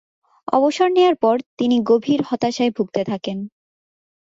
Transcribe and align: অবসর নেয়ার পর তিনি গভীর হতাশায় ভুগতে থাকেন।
অবসর 0.47 0.87
নেয়ার 0.91 1.15
পর 1.15 1.35
তিনি 1.57 1.75
গভীর 1.89 2.19
হতাশায় 2.29 2.71
ভুগতে 2.71 3.01
থাকেন। 3.05 3.37